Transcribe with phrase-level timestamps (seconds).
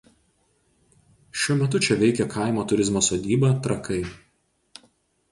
[1.41, 4.01] Šiuo metu čia veikia kaimo turizmo sodyba „Trakai“.